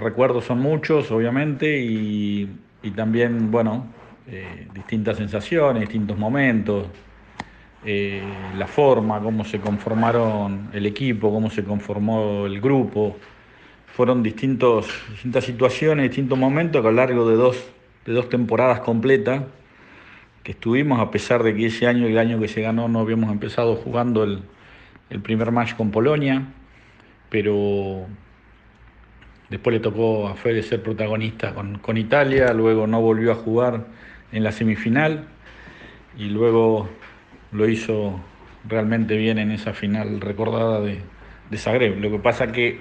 [0.00, 2.48] recuerdos son muchos, obviamente, y,
[2.96, 3.86] también, bueno,
[4.26, 6.86] eh, distintas sensaciones, distintos momentos,
[7.84, 8.22] eh,
[8.56, 13.16] la forma, cómo se conformaron el equipo, cómo se conformó el grupo.
[13.86, 17.70] Fueron distintos, distintas situaciones, distintos momentos a lo largo de dos,
[18.04, 19.42] de dos temporadas completas
[20.42, 23.30] que estuvimos, a pesar de que ese año, el año que se ganó, no habíamos
[23.30, 24.42] empezado jugando el,
[25.10, 26.46] el primer match con Polonia,
[27.28, 28.06] pero
[29.50, 33.86] después le tocó a Fede ser protagonista con, con Italia, luego no volvió a jugar
[34.32, 35.26] en la semifinal
[36.16, 36.88] y luego
[37.52, 38.20] lo hizo
[38.68, 41.00] realmente bien en esa final recordada de,
[41.50, 41.98] de Zagreb.
[42.00, 42.80] Lo que pasa que,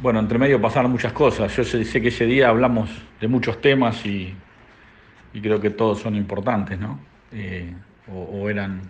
[0.00, 1.54] bueno, entre medio pasaron muchas cosas.
[1.56, 4.34] Yo sé, que ese día hablamos de muchos temas y,
[5.40, 7.00] creo que todos son importantes, ¿no?
[7.32, 7.72] Eh,
[8.12, 8.82] o, eran,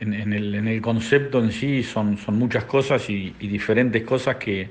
[0.00, 4.70] en, el, concepto en sí son, son muchas cosas y, diferentes cosas que,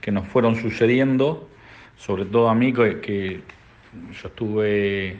[0.00, 1.48] que, nos fueron sucediendo,
[1.96, 3.40] sobre todo a mí, que,
[4.12, 5.16] yo estuve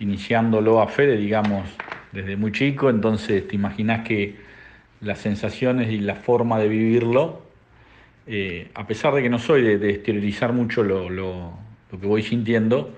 [0.00, 1.68] iniciándolo a Fede, digamos,
[2.12, 4.36] desde muy chico, entonces te imaginas que
[5.00, 7.42] las sensaciones y la forma de vivirlo,
[8.26, 11.52] eh, a pesar de que no soy de, exteriorizar mucho lo,
[11.90, 12.94] que voy sintiendo,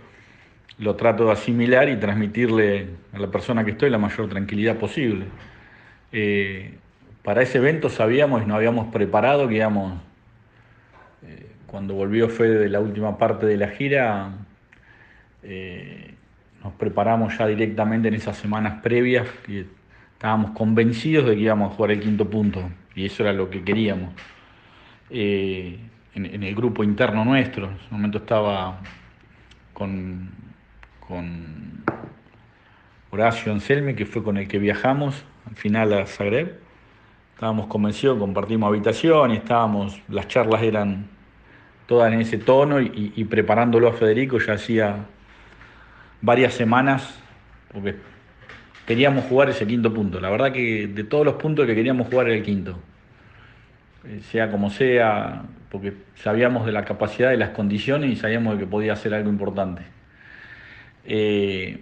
[0.79, 5.27] lo trato de asimilar y transmitirle a la persona que estoy la mayor tranquilidad posible.
[6.13, 6.75] Eh,
[7.23, 10.01] para ese evento sabíamos y nos habíamos preparado que íbamos,
[11.27, 14.33] eh, cuando volvió Fede de la última parte de la gira,
[16.63, 19.67] nos preparamos ya directamente en esas semanas previas, que
[20.13, 23.65] estábamos convencidos de que íbamos a jugar el quinto punto, y eso era lo que
[23.65, 24.13] queríamos.
[25.09, 25.79] Eh,
[26.15, 28.81] en, el grupo interno nuestro, en ese momento estaba
[29.73, 30.31] con,
[31.01, 31.85] con
[33.11, 36.59] Horacio Anselmi, que fue con el que viajamos al final a Zagreb.
[37.41, 41.07] Estábamos convencidos, compartimos habitación y estábamos, las charlas eran
[41.87, 45.07] todas en ese tono y, preparándolo a Federico ya hacía
[46.21, 47.19] varias semanas
[47.73, 47.97] porque
[48.87, 50.21] queríamos jugar ese quinto punto.
[50.21, 52.79] La verdad que de todos los puntos que queríamos jugar era el quinto.
[54.05, 58.61] Eh, sea como sea, porque sabíamos de la capacidad, de las condiciones y sabíamos de
[58.61, 59.81] que podía ser algo importante.
[61.07, 61.81] Eh,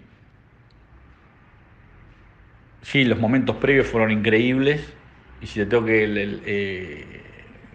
[2.83, 4.95] sí, los momentos previos fueron increíbles
[5.41, 6.07] y si te tengo que,
[6.47, 7.05] eh,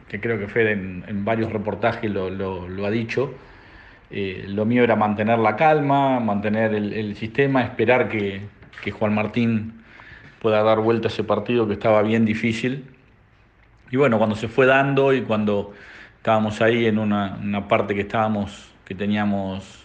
[0.08, 3.34] que creo que Fede en, varios reportajes lo ha dicho,
[4.16, 8.42] eh, lo mío era mantener la calma, mantener el, sistema, esperar que,
[8.92, 9.82] Juan Martín
[10.40, 12.86] pueda dar vuelta a ese partido que estaba bien difícil.
[13.90, 15.74] Y bueno, cuando se fue dando y cuando
[16.18, 19.84] estábamos ahí en una, parte que estábamos, que teníamos,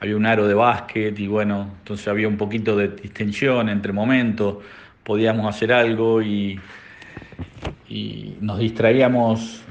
[0.00, 4.64] había un aro de básquet y bueno, entonces había un poquito de distensión entre momentos,
[5.04, 6.58] podíamos hacer algo y,
[7.92, 9.62] y nos distraíamos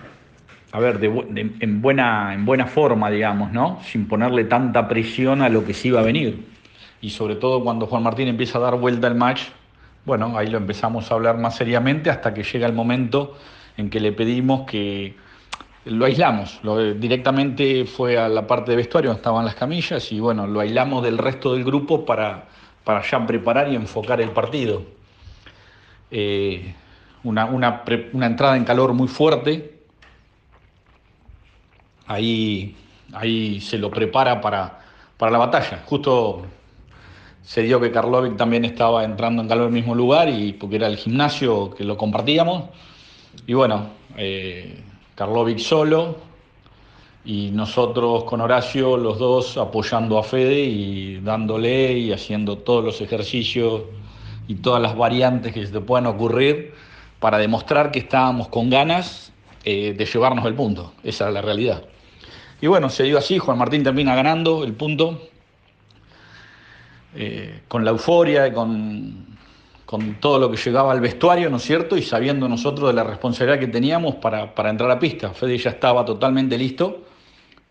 [0.71, 3.79] a ver, en, buena, en buena forma, digamos, ¿no?
[3.83, 6.45] Sin ponerle tanta presión a lo que sí iba a venir.
[7.01, 9.41] Y sobre todo cuando Juan Martín empieza a dar vuelta al match,
[10.05, 13.35] bueno, ahí lo empezamos a hablar más seriamente hasta que llega el momento
[13.75, 15.15] en que le pedimos que
[15.85, 16.59] lo aislamos.
[16.63, 20.61] Lo, directamente fue a la parte de vestuario donde estaban las camillas y bueno, lo
[20.61, 22.45] aislamos del resto del grupo para,
[22.85, 24.83] para ya preparar y enfocar el partido.
[26.11, 26.75] Eh,
[27.23, 27.83] una, una,
[28.13, 29.81] una entrada en calor muy fuerte,
[32.11, 32.75] ahí,
[33.13, 34.79] ahí se lo prepara para,
[35.19, 35.83] la batalla.
[35.85, 36.43] Justo
[37.43, 40.87] se dio que Karlovic también estaba entrando en calor el mismo lugar y porque era
[40.87, 42.69] el gimnasio que lo compartíamos.
[43.45, 43.87] Y bueno,
[44.17, 44.83] eh,
[45.15, 46.17] Karlovic solo
[47.23, 52.99] y nosotros con Horacio, los dos apoyando a Fede y dándole y haciendo todos los
[52.99, 53.83] ejercicios
[54.47, 56.73] y todas las variantes que se te puedan ocurrir
[57.21, 59.31] para demostrar que estábamos con ganas
[59.63, 60.93] eh, de llevarnos el punto.
[61.03, 61.83] Esa es la realidad.
[62.59, 65.29] Y bueno, se dio así, Juan Martín termina ganando el punto,
[67.15, 69.37] eh, con la euforia y con,
[69.85, 71.95] con, todo lo que llegaba al vestuario, ¿no es cierto?
[71.95, 75.29] Y sabiendo nosotros de la responsabilidad que teníamos para, para entrar a pista.
[75.29, 77.03] Fede ya estaba totalmente listo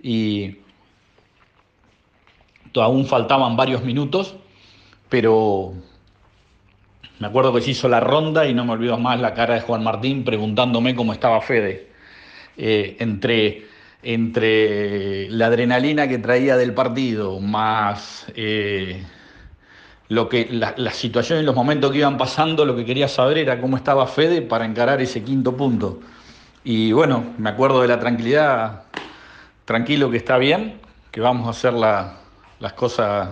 [0.01, 0.59] y
[2.77, 4.37] aún faltaban varios minutos,
[5.09, 5.75] pero
[7.21, 9.61] me acuerdo que se hizo la ronda y no me olvido más la cara de
[9.61, 11.89] Juan Martín preguntándome cómo estaba Fede.
[12.57, 13.69] Eh, entre
[14.03, 19.05] entre la adrenalina que traía del partido, más eh,
[20.09, 23.37] lo que la, la, situación y los momentos que iban pasando, lo que quería saber
[23.37, 26.01] era cómo estaba Fede para encarar ese quinto punto.
[26.65, 28.85] Y bueno, me acuerdo de la tranquilidad,
[29.67, 30.81] tranquilo que está bien,
[31.11, 33.29] que vamos a hacer las cosas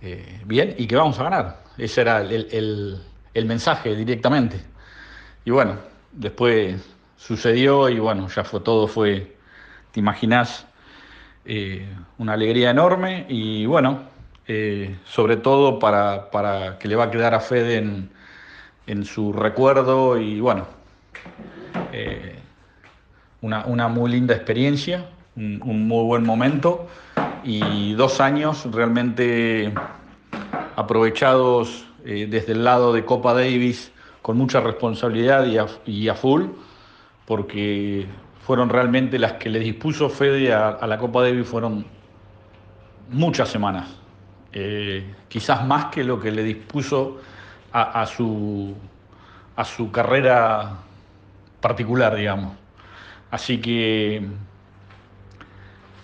[0.00, 1.69] eh, bien y que vamos a ganar.
[1.80, 3.00] Ese era el,
[3.34, 4.60] el mensaje directamente.
[5.44, 5.76] Y bueno,
[6.12, 6.76] después
[7.16, 9.36] sucedió y bueno, ya fue todo fue
[9.92, 10.66] te imaginás
[11.44, 11.88] eh,
[12.18, 14.00] una alegría enorme y bueno,
[14.46, 18.10] eh, sobre todo para, para, que le va a quedar a Fede en,
[18.86, 20.66] en su recuerdo y bueno,
[21.92, 22.38] eh,
[23.40, 25.06] una, una, muy linda experiencia,
[25.36, 26.88] un, muy buen momento
[27.42, 29.72] y dos años realmente
[30.76, 36.44] aprovechados desde el lado de Copa Davis con mucha responsabilidad y a, y a full,
[37.26, 38.06] porque
[38.46, 41.86] fueron realmente las que le dispuso Fede a, a la Copa Davis, fueron
[43.10, 43.88] muchas semanas,
[44.52, 47.18] eh, quizás más que lo que le dispuso
[47.72, 48.74] a, a, su,
[49.56, 50.78] a su carrera
[51.60, 52.54] particular, digamos.
[53.30, 54.26] Así que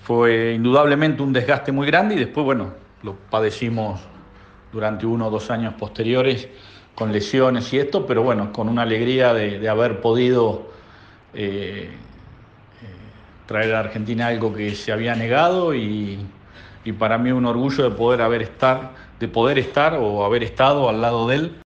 [0.05, 2.73] fue indudablemente un desgaste muy grande y después, bueno,
[3.03, 4.01] lo padecimos
[4.77, 6.49] durante uno o dos años posteriores
[6.95, 10.67] con lesiones y esto, pero bueno, con una alegría de, haber podido
[11.33, 12.87] eh, eh,
[13.47, 16.19] traer a Argentina algo que se había negado y,
[16.85, 20.91] y, para mí un orgullo de poder haber estar, de poder estar o haber estado
[20.91, 21.57] al lado de él.